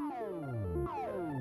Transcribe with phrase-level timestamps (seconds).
[0.00, 1.33] Oh.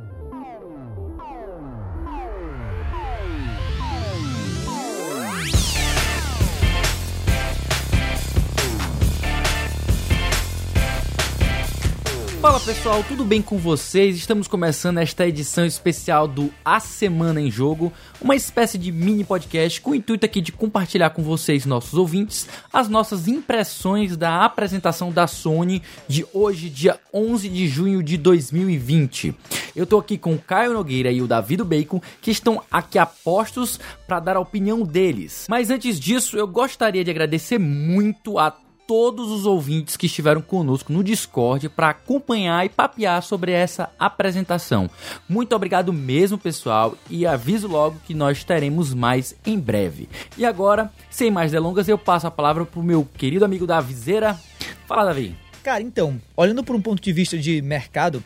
[12.43, 14.17] Fala pessoal, tudo bem com vocês?
[14.17, 19.79] Estamos começando esta edição especial do A Semana em Jogo, uma espécie de mini podcast
[19.79, 25.09] com o intuito aqui de compartilhar com vocês, nossos ouvintes, as nossas impressões da apresentação
[25.09, 29.33] da Sony de hoje, dia 11 de junho de 2020.
[29.73, 33.79] Eu tô aqui com o Caio Nogueira e o Davido Bacon, que estão aqui apostos
[34.05, 35.45] para dar a opinião deles.
[35.49, 38.53] Mas antes disso, eu gostaria de agradecer muito a
[38.87, 44.89] todos os ouvintes que estiveram conosco no Discord para acompanhar e papear sobre essa apresentação.
[45.27, 50.09] Muito obrigado mesmo, pessoal, e aviso logo que nós teremos mais em breve.
[50.37, 54.39] E agora, sem mais delongas, eu passo a palavra pro meu querido amigo da Viseira.
[54.87, 55.35] Fala, Davi.
[55.63, 58.21] Cara, então, olhando por um ponto de vista de mercado,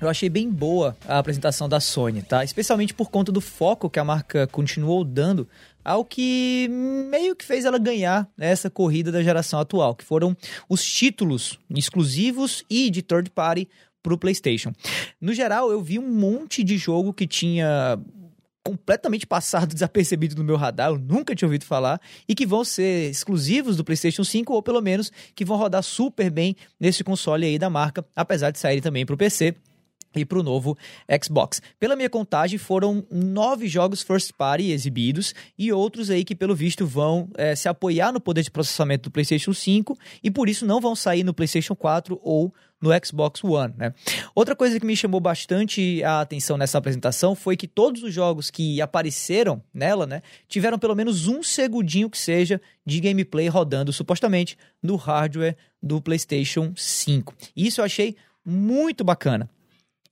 [0.00, 2.44] eu achei bem boa a apresentação da Sony, tá?
[2.44, 5.48] Especialmente por conta do foco que a marca continuou dando
[5.84, 6.68] ao que
[7.10, 10.36] meio que fez ela ganhar essa corrida da geração atual, que foram
[10.68, 13.68] os títulos exclusivos e de third party
[14.02, 14.72] para o PlayStation.
[15.20, 17.98] No geral, eu vi um monte de jogo que tinha
[18.62, 23.10] completamente passado desapercebido no meu radar, eu nunca tinha ouvido falar, e que vão ser
[23.10, 27.58] exclusivos do PlayStation 5, ou pelo menos que vão rodar super bem nesse console aí
[27.58, 29.54] da marca, apesar de saírem também para o PC
[30.16, 30.76] e para o novo
[31.22, 31.60] Xbox.
[31.78, 36.86] Pela minha contagem, foram nove jogos first party exibidos e outros aí que, pelo visto,
[36.86, 40.80] vão é, se apoiar no poder de processamento do PlayStation 5 e por isso não
[40.80, 43.74] vão sair no PlayStation 4 ou no Xbox One.
[43.76, 43.94] Né?
[44.34, 48.50] Outra coisa que me chamou bastante a atenção nessa apresentação foi que todos os jogos
[48.50, 54.56] que apareceram nela né, tiveram pelo menos um segundinho que seja de gameplay rodando supostamente
[54.82, 57.34] no hardware do PlayStation 5.
[57.56, 59.48] Isso eu achei muito bacana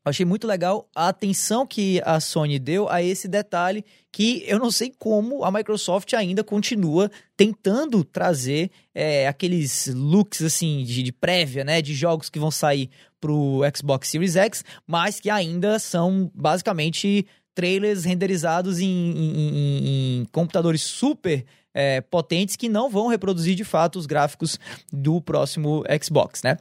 [0.04, 4.70] achei muito legal a atenção que a Sony deu a esse detalhe que eu não
[4.70, 11.64] sei como a Microsoft ainda continua tentando trazer é, aqueles looks assim de, de, prévia,
[11.64, 12.90] né, de jogos que vão sair
[13.20, 20.24] pro Xbox Series X, mas que ainda são basicamente trailers renderizados em, em, em, em
[20.26, 24.58] computadores super é, potentes que não vão reproduzir de fato os gráficos
[24.92, 26.56] do próximo Xbox, né?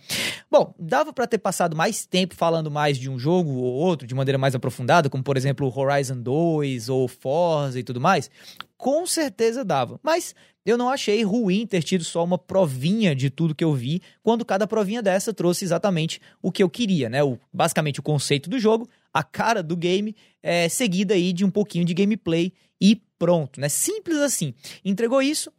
[0.49, 4.15] Bom, dava para ter passado mais tempo falando mais de um jogo ou outro de
[4.15, 8.29] maneira mais aprofundada, como por exemplo Horizon 2 ou Forza e tudo mais.
[8.75, 10.35] Com certeza dava, mas
[10.65, 14.45] eu não achei ruim ter tido só uma provinha de tudo que eu vi, quando
[14.45, 17.21] cada provinha dessa trouxe exatamente o que eu queria, né?
[17.23, 21.51] O, basicamente o conceito do jogo, a cara do game, é, seguida aí de um
[21.51, 23.69] pouquinho de gameplay e pronto, né?
[23.69, 24.53] Simples assim.
[24.83, 25.49] Entregou isso,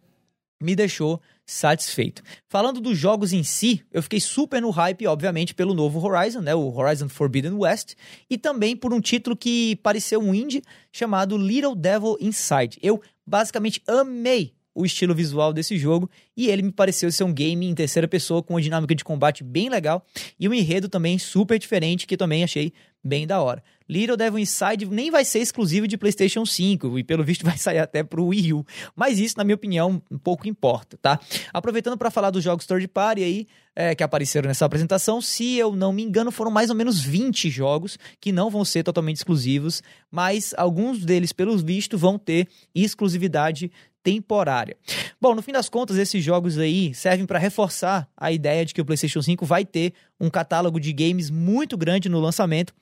[0.60, 2.22] me deixou satisfeito.
[2.46, 6.54] Falando dos jogos em si, eu fiquei super no hype, obviamente, pelo novo Horizon, né?
[6.54, 7.94] O Horizon Forbidden West,
[8.28, 12.78] e também por um título que pareceu um indie chamado Little Devil Inside.
[12.82, 17.64] Eu basicamente amei o estilo visual desse jogo e ele me pareceu ser um game
[17.64, 20.04] em terceira pessoa com uma dinâmica de combate bem legal
[20.38, 23.62] e um enredo também super diferente que também achei bem da hora.
[23.88, 27.78] Little Devil Inside nem vai ser exclusivo de PlayStation 5 e pelo visto vai sair
[27.78, 28.66] até pro Wii U.
[28.94, 31.20] Mas isso, na minha opinião, um pouco importa, tá?
[31.52, 33.46] Aproveitando para falar dos jogos third party aí
[33.76, 37.50] é, que apareceram nessa apresentação, se eu não me engano, foram mais ou menos 20
[37.50, 43.70] jogos que não vão ser totalmente exclusivos, mas alguns deles, pelo visto, vão ter exclusividade
[44.02, 44.76] temporária.
[45.20, 48.80] Bom, no fim das contas, esses jogos aí servem para reforçar a ideia de que
[48.80, 52.74] o PlayStation 5 vai ter um catálogo de games muito grande no lançamento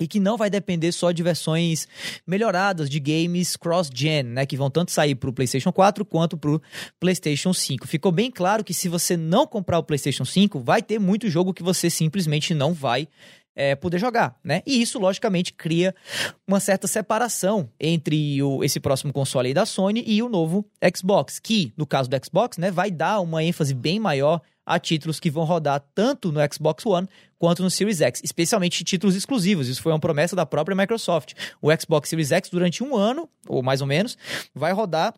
[0.00, 1.86] e que não vai depender só de versões
[2.26, 6.50] melhoradas de games cross-gen, né, que vão tanto sair para o PlayStation 4 quanto para
[6.50, 6.62] o
[6.98, 7.86] PlayStation 5.
[7.86, 11.54] Ficou bem claro que se você não comprar o PlayStation 5, vai ter muito jogo
[11.54, 13.08] que você simplesmente não vai
[13.54, 14.62] é, poder jogar, né?
[14.66, 15.94] E isso, logicamente, cria
[16.46, 20.64] uma certa separação entre o, esse próximo console aí da Sony e o novo
[20.96, 25.18] Xbox, que, no caso do Xbox, né, vai dar uma ênfase bem maior a títulos
[25.18, 27.08] que vão rodar tanto no Xbox One
[27.38, 29.68] quanto no Series X, especialmente títulos exclusivos.
[29.68, 31.34] Isso foi uma promessa da própria Microsoft.
[31.60, 34.16] O Xbox Series X, durante um ano, ou mais ou menos,
[34.54, 35.14] vai rodar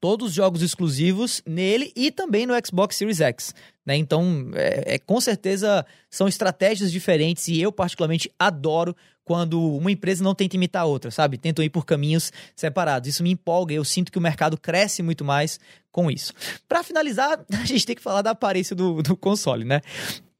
[0.00, 3.54] todos os jogos exclusivos nele e também no Xbox Series X.
[3.84, 3.96] Né?
[3.96, 8.94] Então, é, é, com certeza são estratégias diferentes e eu, particularmente, adoro
[9.24, 11.36] quando uma empresa não tenta imitar a outra, sabe?
[11.36, 13.08] Tentam ir por caminhos separados.
[13.08, 15.58] Isso me empolga, eu sinto que o mercado cresce muito mais
[15.90, 16.32] com isso.
[16.68, 19.80] Para finalizar, a gente tem que falar da aparência do, do console, né?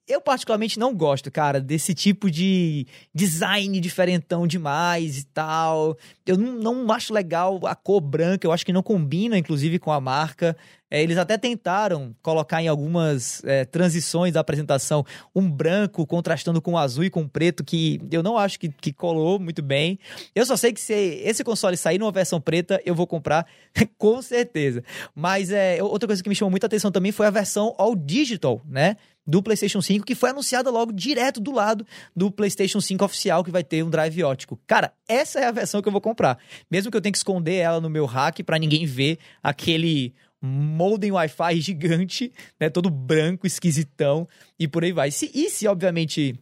[0.09, 5.99] Eu, particularmente, não gosto, cara, desse tipo de design diferentão demais e tal.
[6.25, 9.91] Eu não, não acho legal a cor branca, eu acho que não combina, inclusive, com
[9.91, 10.57] a marca.
[10.91, 15.05] É, eles até tentaram colocar em algumas é, transições da apresentação
[15.35, 18.69] um branco contrastando com o azul e com o preto, que eu não acho que,
[18.69, 19.99] que colou muito bem.
[20.35, 23.47] Eu só sei que se esse console sair numa versão preta, eu vou comprar
[23.99, 24.83] com certeza.
[25.15, 28.63] Mas é, outra coisa que me chamou muita atenção também foi a versão All Digital,
[28.69, 28.97] né?
[29.27, 31.85] do PlayStation 5, que foi anunciada logo direto do lado
[32.15, 34.59] do PlayStation 5 oficial, que vai ter um drive ótico.
[34.67, 36.39] Cara, essa é a versão que eu vou comprar.
[36.71, 41.13] Mesmo que eu tenha que esconder ela no meu hack para ninguém ver aquele modem
[41.13, 44.29] Wi-Fi gigante, né, todo branco, esquisitão
[44.59, 45.11] e por aí vai.
[45.11, 46.39] Se, e se, obviamente,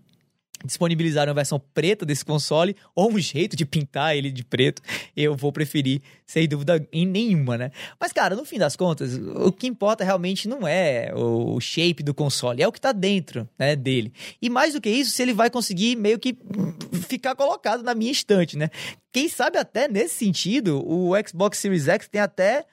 [0.65, 4.81] disponibilizaram a versão preta desse console, ou um jeito de pintar ele de preto,
[5.17, 7.71] eu vou preferir, sem dúvida em nenhuma, né?
[8.01, 12.15] Mas, cara, no fim das contas, o que importa realmente não é o shape do
[12.15, 14.13] console, é o que tá dentro né, dele.
[14.41, 16.37] E mais do que isso, se ele vai conseguir meio que
[17.07, 18.71] ficar colocado na minha estante, né?
[19.13, 22.65] Quem sabe até nesse sentido, o Xbox Series X tem até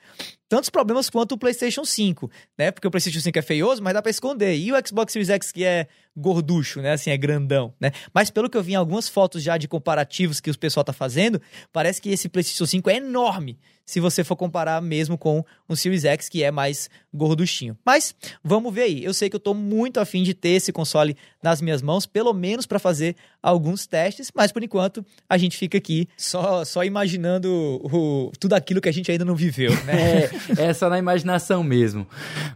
[0.51, 2.71] tantos problemas quanto o PlayStation 5, né?
[2.71, 4.53] Porque o PlayStation 5 é feioso, mas dá para esconder.
[4.53, 6.93] E o Xbox Series X que é gorducho, né?
[6.93, 7.91] Assim, é grandão, né?
[8.13, 10.93] Mas pelo que eu vi em algumas fotos já de comparativos que o pessoal tá
[10.93, 11.41] fazendo,
[11.71, 13.57] parece que esse PlayStation 5 é enorme
[13.91, 17.77] se você for comparar mesmo com um Series X que é mais gorduchinho.
[17.85, 19.03] Mas vamos ver aí.
[19.03, 22.33] Eu sei que eu tô muito afim de ter esse console nas minhas mãos, pelo
[22.33, 27.49] menos para fazer alguns testes, mas por enquanto a gente fica aqui só, só imaginando
[27.83, 30.29] o, tudo aquilo que a gente ainda não viveu, né?
[30.57, 32.07] é, é só na imaginação mesmo.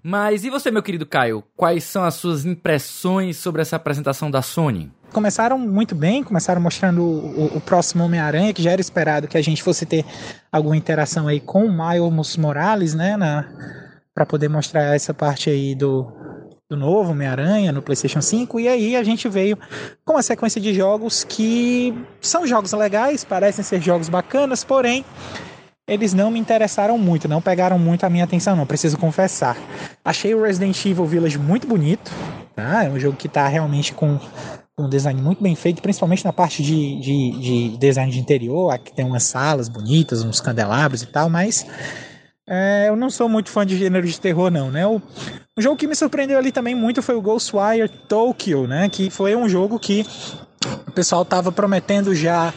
[0.01, 1.43] Mas e você, meu querido Caio?
[1.57, 4.91] Quais são as suas impressões sobre essa apresentação da Sony?
[5.13, 9.41] começaram muito bem, começaram mostrando o, o, próximo Homem-Aranha, que já era esperado que a
[9.41, 10.03] gente fosse ter
[10.51, 13.15] alguma interação aí com o Miles Morales, né,
[14.13, 16.11] para poder mostrar essa parte aí do,
[16.69, 19.57] do novo Homem-Aranha no PlayStation 5, e aí a gente veio
[20.03, 25.05] com uma sequência de jogos que são jogos legais, parecem ser jogos bacanas, porém
[25.87, 29.55] eles não me interessaram muito, não pegaram muito a minha atenção, não, preciso confessar.
[30.03, 32.11] Achei o Resident Evil Village muito bonito,
[32.55, 32.83] tá?
[32.83, 34.19] É um jogo que está realmente com
[34.77, 38.93] um design muito bem feito, principalmente na parte de, de, de design de interior, aqui
[38.93, 41.65] tem umas salas bonitas, uns candelabros e tal, mas
[42.47, 44.85] é, eu não sou muito fã de gênero de terror, não, né?
[44.85, 45.01] O,
[45.57, 48.89] jogo que me surpreendeu ali também muito foi o Ghostwire Tokyo, né?
[48.89, 50.05] Que foi um jogo que
[50.87, 52.53] o pessoal tava prometendo já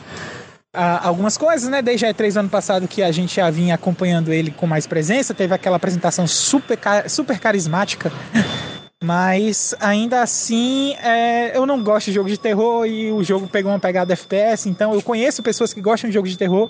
[0.74, 1.80] ah, algumas coisas, né?
[1.80, 5.34] Desde a E3 ano passado que a gente já vinha acompanhando ele com mais presença,
[5.34, 6.78] teve aquela apresentação super,
[7.08, 8.12] super carismática
[9.02, 13.70] mas ainda assim, é, eu não gosto de jogo de terror e o jogo pegou
[13.70, 16.68] uma pegada FPS, então eu conheço pessoas que gostam de jogo de terror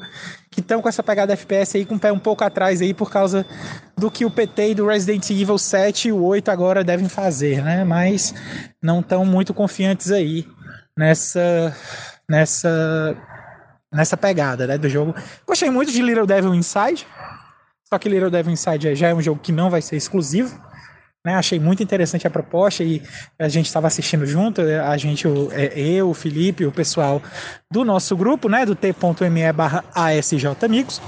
[0.50, 3.10] que estão com essa pegada FPS aí com o pé um pouco atrás aí por
[3.10, 3.46] causa
[3.96, 7.62] do que o PT e do Resident Evil 7 e o 8 agora devem fazer,
[7.62, 7.82] né?
[7.82, 8.34] Mas
[8.82, 10.46] não estão muito confiantes aí
[10.96, 11.74] nessa
[12.28, 13.16] nessa
[13.92, 15.14] nessa pegada, né, do jogo.
[15.46, 17.06] Gostei muito de Little Devil Inside.
[17.88, 20.60] Só que Little Devil Inside já é um jogo que não vai ser exclusivo.
[21.24, 21.34] Né?
[21.34, 23.02] Achei muito interessante a proposta e
[23.38, 27.22] a gente estava assistindo junto, a gente, é, eu, o Felipe, o pessoal
[27.70, 29.42] do nosso grupo, né, do t.me
[29.94, 31.00] ASJ Amigos.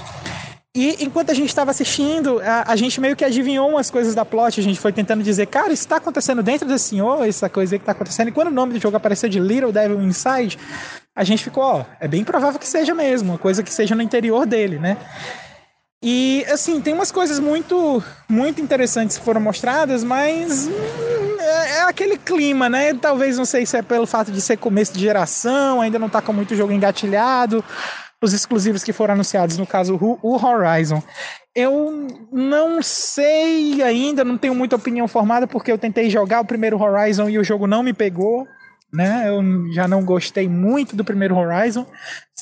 [0.75, 4.23] E enquanto a gente estava assistindo, a, a, gente meio que adivinhou umas coisas da
[4.23, 7.77] plot, a gente foi tentando dizer, cara, isso está acontecendo dentro desse senhor, essa coisa
[7.77, 8.29] que está acontecendo.
[8.29, 10.57] E quando o nome do jogo apareceu de Little Devil Inside,
[11.15, 14.01] a gente ficou, ó, é bem provável que seja mesmo, uma coisa que seja no
[14.01, 14.97] interior dele, né?
[16.03, 21.81] E assim, tem umas coisas muito muito interessantes que foram mostradas, mas hum, é, é,
[21.81, 22.93] aquele clima, né?
[22.95, 26.21] Talvez não sei se é pelo fato de ser começo de geração, ainda não tá
[26.21, 27.63] com muito jogo engatilhado.
[28.23, 31.03] Os exclusivos que foram anunciados, no caso o Horizon.
[31.55, 36.81] Eu não sei ainda, não tenho muita opinião formada porque eu tentei jogar o primeiro
[36.81, 38.47] Horizon e o jogo não me pegou
[38.93, 39.29] né?
[39.29, 41.85] Eu já não gostei muito do primeiro Horizon.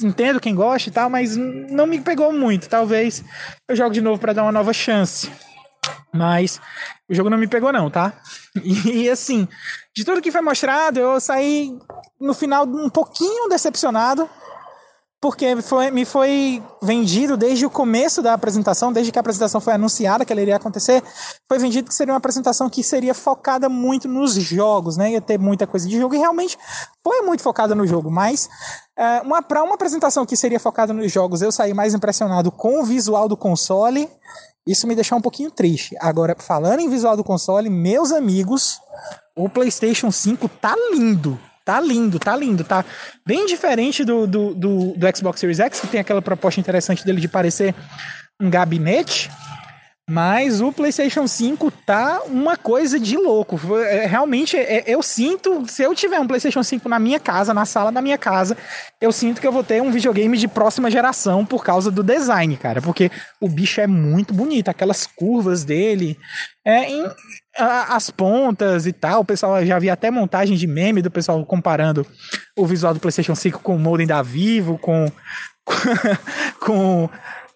[0.02, 2.70] Entendo quem gosta e tal, mas não me pegou muito.
[2.70, 3.24] Talvez
[3.68, 5.32] eu jogue de novo para dar uma nova chance.
[6.14, 6.60] Mas
[7.08, 8.14] o jogo não me pegou não, tá?
[8.64, 9.48] E, assim,
[9.96, 11.78] de tudo que foi mostrado, eu saí
[12.20, 14.28] no final um pouquinho decepcionado
[15.22, 19.74] porque foi, me foi vendido desde o começo da apresentação, desde que a apresentação foi
[19.74, 21.04] anunciada que ela iria acontecer,
[21.48, 25.12] foi vendido que seria uma apresentação que seria focada muito nos jogos, né?
[25.12, 26.58] Ia ter muita coisa de jogo e realmente
[27.04, 28.48] foi muito focada no jogo, mas
[28.98, 32.82] é, uma, para uma apresentação que seria focada nos jogos, eu saí mais impressionado com
[32.82, 34.10] o visual do console.
[34.66, 35.96] Isso me deixou um pouquinho triste.
[36.00, 38.80] Agora, falando em visual do console, meus amigos,
[39.36, 42.84] o PlayStation 5 tá lindo Tá lindo, tá lindo, tá
[43.24, 47.22] bem diferente do, do, do, do Xbox Series X, que tem aquela proposta interessante dele
[47.22, 47.76] de parecer
[48.40, 49.30] um gabinete.
[50.10, 53.60] Mas o PlayStation 5 tá uma coisa de louco.
[53.78, 57.64] É, realmente, é, eu sinto, se eu tiver um PlayStation 5 na minha casa, na
[57.64, 58.58] sala da minha casa,
[59.00, 62.58] eu sinto que eu vou ter um videogame de próxima geração por causa do design,
[62.58, 62.82] cara.
[62.82, 66.18] Porque o bicho é muito bonito, aquelas curvas dele,
[66.66, 67.06] é, em,
[67.56, 69.22] a, as pontas e tal.
[69.22, 72.04] O pessoal já vi até montagem de meme do pessoal comparando
[72.58, 75.06] o visual do PlayStation 5 com o modem da Vivo, com.
[76.60, 77.08] com.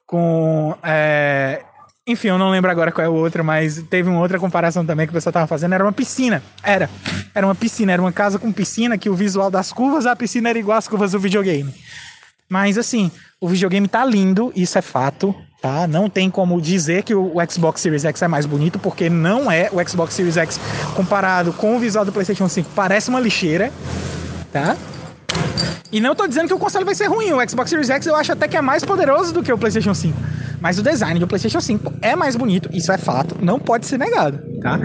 [0.06, 1.64] com é,
[2.06, 5.08] enfim, eu não lembro agora qual é o outro, mas teve uma outra comparação também
[5.08, 5.74] que o pessoal tava fazendo.
[5.74, 6.44] Era uma piscina.
[6.62, 6.90] Era.
[7.34, 7.94] Era uma piscina.
[7.94, 10.88] Era uma casa com piscina que o visual das curvas da piscina era igual às
[10.88, 11.74] curvas do videogame.
[12.50, 15.88] Mas assim, o videogame tá lindo, isso é fato, tá?
[15.88, 19.70] Não tem como dizer que o Xbox Series X é mais bonito, porque não é.
[19.72, 20.60] O Xbox Series X
[20.96, 23.72] comparado com o visual do PlayStation 5 parece uma lixeira,
[24.52, 24.76] tá?
[25.90, 27.32] E não tô dizendo que o console vai ser ruim.
[27.32, 29.94] O Xbox Series X eu acho até que é mais poderoso do que o PlayStation
[29.94, 30.33] 5.
[30.63, 34.00] Mas o design do PlayStation 5 é mais bonito, isso é fato, não pode ser
[34.00, 34.79] negado, tá?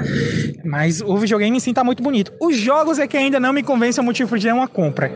[0.64, 2.32] Mas o videogame em si tá muito bonito.
[2.40, 5.08] Os jogos é que ainda não me convencem o motivo de uma compra.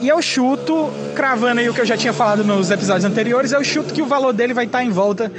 [0.00, 3.64] E eu chuto, cravando aí o que eu já tinha falado nos episódios anteriores, eu
[3.64, 5.32] chuto que o valor dele vai estar em volta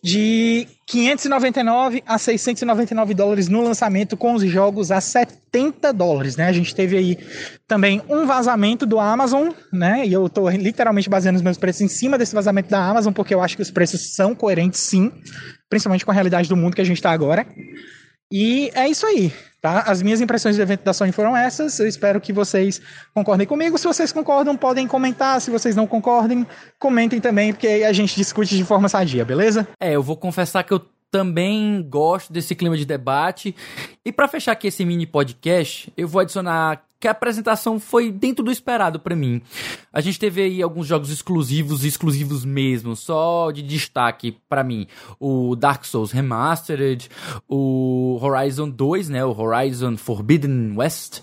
[0.00, 6.48] de 599 a 699 dólares no lançamento, com os jogos a 70 dólares, né?
[6.48, 7.18] A gente teve aí
[7.66, 10.06] também um vazamento do Amazon, né?
[10.06, 13.32] E eu tô literalmente baseando os meus preços em cima desse vazamento da Amazon, porque
[13.32, 15.10] eu acho que os preços são coerentes sim,
[15.70, 17.46] principalmente com a realidade do mundo que a gente está agora.
[18.30, 19.32] E é isso aí,
[19.62, 19.84] tá?
[19.86, 21.78] As minhas impressões do evento da Sony foram essas.
[21.78, 22.82] Eu espero que vocês
[23.14, 23.78] concordem comigo.
[23.78, 25.40] Se vocês concordam, podem comentar.
[25.40, 26.44] Se vocês não concordem,
[26.78, 29.66] comentem também, porque aí a gente discute de forma sadia, beleza?
[29.80, 33.54] É, eu vou confessar que eu também gosto desse clima de debate.
[34.04, 38.44] E para fechar aqui esse mini podcast, eu vou adicionar que a apresentação foi dentro
[38.44, 39.42] do esperado para mim.
[39.92, 44.86] A gente teve aí alguns jogos exclusivos, exclusivos mesmo, só de destaque para mim.
[45.18, 47.10] O Dark Souls Remastered,
[47.48, 51.22] o Horizon 2, né, o Horizon Forbidden West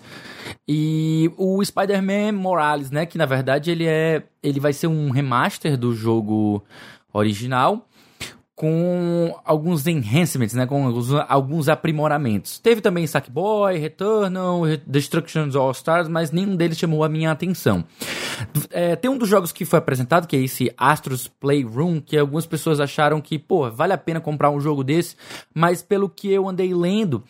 [0.68, 5.78] e o Spider-Man Morales, né, que na verdade ele é ele vai ser um remaster
[5.78, 6.62] do jogo
[7.10, 7.88] original
[8.60, 12.58] com alguns enhancements, né, com alguns, alguns aprimoramentos.
[12.58, 17.82] Teve também Sackboy, Returnal, Destruction All Stars, mas nenhum deles chamou a minha atenção.
[18.70, 22.44] É, tem um dos jogos que foi apresentado, que é esse Astros Playroom, que algumas
[22.44, 25.16] pessoas acharam que, pô, vale a pena comprar um jogo desse,
[25.54, 27.24] mas pelo que eu andei lendo,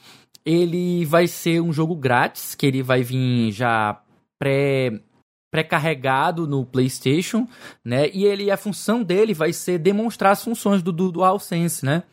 [0.44, 4.00] ele vai ser um jogo grátis, que ele vai vir já
[4.36, 5.00] pré
[5.50, 7.46] pré-carregado no PlayStation,
[7.84, 8.08] né?
[8.12, 12.04] E ele a função dele vai ser demonstrar as funções do, do DualSense, né?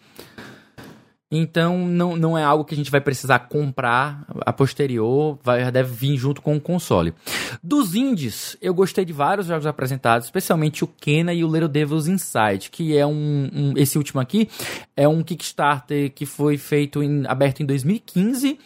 [1.30, 5.94] Então não, não é algo que a gente vai precisar comprar a posterior, vai, deve
[5.94, 7.14] vir junto com o console.
[7.62, 12.08] Dos indies, eu gostei de vários jogos apresentados, especialmente o Kena e o Little Devil's
[12.08, 14.50] Inside, que é um, um esse último aqui
[14.96, 18.58] é um Kickstarter que foi feito em, aberto em 2015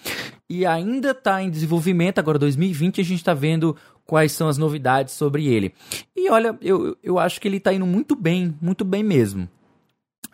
[0.48, 3.76] e ainda está em desenvolvimento, agora 2020 a gente está vendo
[4.12, 5.74] quais são as novidades sobre ele.
[6.14, 9.48] E olha, eu, eu acho que ele está indo muito bem, muito bem mesmo.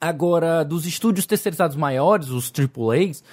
[0.01, 3.23] Agora, dos estúdios terceirizados maiores, os AAAs,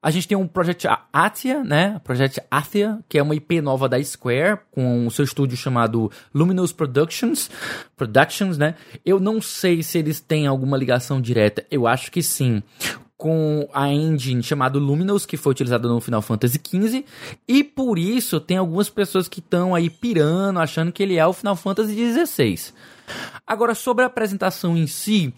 [0.00, 2.00] a gente tem um Project Athia, né?
[2.02, 6.72] Project Athia, que é uma IP nova da Square, com o seu estúdio chamado Luminous
[6.72, 7.50] Productions,
[7.94, 8.76] Productions, né?
[9.04, 12.62] Eu não sei se eles têm alguma ligação direta, eu acho que sim
[13.20, 17.04] com a engine chamada Luminous, que foi utilizada no Final Fantasy XV,
[17.46, 21.34] e por isso tem algumas pessoas que estão aí pirando, achando que ele é o
[21.34, 22.72] Final Fantasy XVI.
[23.46, 25.34] Agora, sobre a apresentação em si,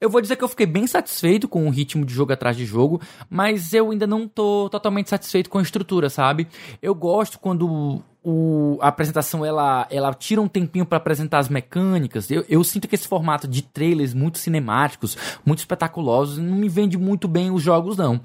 [0.00, 2.64] eu vou dizer que eu fiquei bem satisfeito com o ritmo de jogo atrás de
[2.64, 6.48] jogo, mas eu ainda não tô totalmente satisfeito com a estrutura, sabe?
[6.80, 12.30] Eu gosto quando o, a apresentação ela, ela tira um tempinho para apresentar as mecânicas.
[12.30, 15.16] Eu, eu sinto que esse formato de trailers muito cinemáticos,
[15.46, 18.20] muito espetaculosos, não me vende muito bem os jogos, não.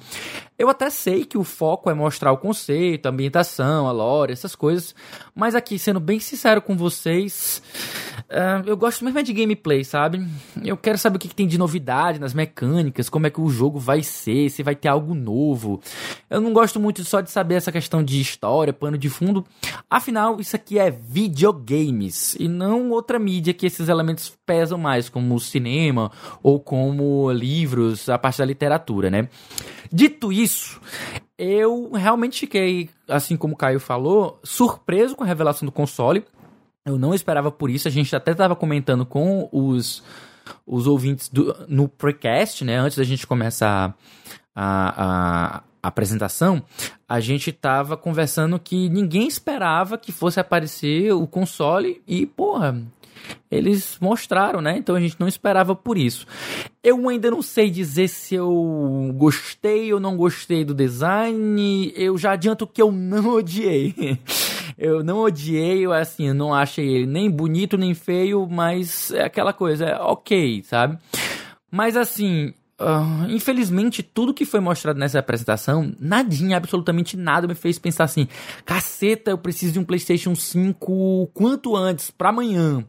[0.58, 4.56] Eu até sei que o foco é mostrar o conceito, a ambientação, a lore, essas
[4.56, 4.94] coisas,
[5.34, 7.62] mas aqui, sendo bem sincero com vocês,
[8.30, 10.24] uh, eu gosto mesmo é de gameplay, sabe?
[10.64, 13.50] Eu quero saber o que, que tem de novidade nas mecânicas, como é que o
[13.50, 15.82] jogo vai ser, se vai ter algo novo.
[16.30, 19.44] Eu não gosto muito só de saber essa questão de história, pano de fundo.
[19.90, 25.34] Afinal, isso aqui é videogames e não outra mídia que esses elementos pesam mais, como
[25.34, 26.12] o cinema
[26.44, 29.30] ou como livros, a parte da literatura, né?
[29.96, 30.53] Dito isso,
[31.38, 36.26] eu realmente fiquei, assim como o Caio falou, surpreso com a revelação do console.
[36.86, 37.88] Eu não esperava por isso.
[37.88, 40.04] A gente até estava comentando com os,
[40.66, 42.78] os ouvintes do, no precast, né?
[42.78, 43.96] Antes da gente começar
[44.56, 46.64] a, a apresentação,
[47.08, 52.82] a gente tava conversando que ninguém esperava que fosse aparecer o console e, porra,
[53.50, 54.78] eles mostraram, né?
[54.78, 56.26] Então a gente não esperava por isso.
[56.84, 61.94] Eu ainda não sei dizer se eu gostei ou não gostei do design.
[61.96, 64.20] Eu já adianto que eu não odiei.
[64.78, 69.54] Eu não odiei, assim, eu não achei ele nem bonito nem feio, mas é aquela
[69.54, 70.98] coisa, é ok, sabe?
[71.70, 77.78] Mas assim, Uh, infelizmente, tudo que foi mostrado nessa apresentação, nadinha, absolutamente nada me fez
[77.78, 78.28] pensar assim:
[78.66, 82.84] caceta, eu preciso de um PlayStation 5 quanto antes, para amanhã.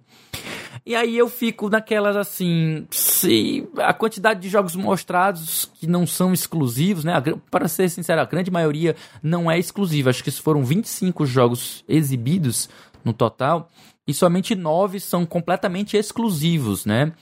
[0.86, 6.32] E aí eu fico naquelas assim, se a quantidade de jogos mostrados que não são
[6.32, 7.14] exclusivos, né?
[7.50, 10.10] Para ser sincero, a grande maioria não é exclusiva.
[10.10, 12.68] Acho que foram 25 jogos exibidos
[13.04, 13.70] no total
[14.06, 17.12] e somente nove são completamente exclusivos, né?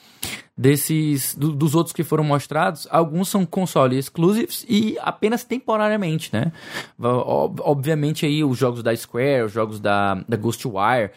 [0.56, 6.52] Desses do, dos outros que foram mostrados, alguns são console exclusivos e apenas temporariamente, né?
[6.98, 11.10] Obviamente aí os jogos da Square, os jogos da, da Ghostwire,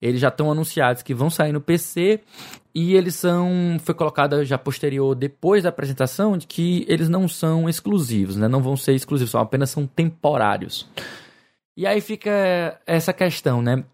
[0.00, 2.20] eles já estão anunciados que vão sair no PC
[2.74, 7.68] e eles são foi colocada já posterior depois da apresentação de que eles não são
[7.68, 8.48] exclusivos, né?
[8.48, 10.88] Não vão ser exclusivos, são apenas são temporários.
[11.76, 13.84] E aí fica essa questão, né?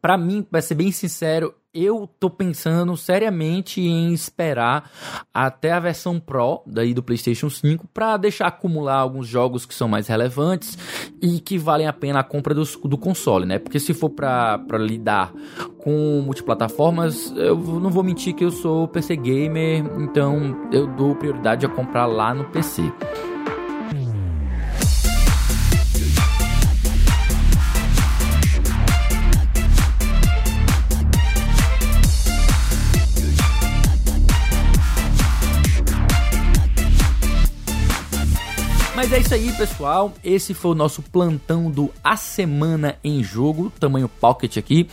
[0.00, 4.90] Para mim, para ser bem sincero, eu tô pensando seriamente em esperar
[5.32, 9.86] até a versão Pro daí do PlayStation 5 para deixar acumular alguns jogos que são
[9.86, 10.78] mais relevantes
[11.20, 13.58] e que valem a pena a compra do, do console, né?
[13.58, 15.32] Porque se for para lidar
[15.78, 21.66] com multiplataformas, eu não vou mentir que eu sou PC gamer, então eu dou prioridade
[21.66, 22.82] a comprar lá no PC.
[39.08, 40.12] Mas é isso aí, pessoal.
[40.24, 44.88] Esse foi o nosso plantão do A Semana em Jogo, tamanho pocket aqui.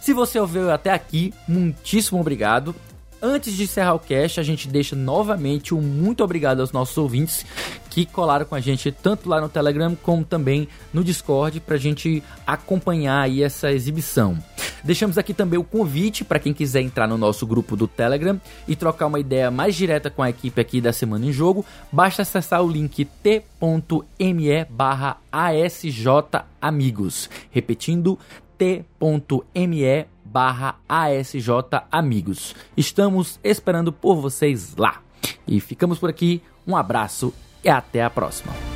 [0.00, 2.74] Se você ouviu até aqui, muitíssimo obrigado.
[3.20, 7.44] Antes de encerrar o cast, a gente deixa novamente um muito obrigado aos nossos ouvintes
[7.90, 11.78] que colaram com a gente tanto lá no Telegram como também no Discord para a
[11.78, 14.38] gente acompanhar aí essa exibição.
[14.82, 18.76] Deixamos aqui também o convite para quem quiser entrar no nosso grupo do Telegram e
[18.76, 22.62] trocar uma ideia mais direta com a equipe aqui da Semana em Jogo, basta acessar
[22.62, 27.28] o link t.me barra asjamigos.
[27.50, 28.18] Repetindo,
[28.56, 32.54] t.me barra asjamigos.
[32.76, 35.00] Estamos esperando por vocês lá.
[35.46, 37.32] E ficamos por aqui, um abraço
[37.64, 38.67] e até a próxima.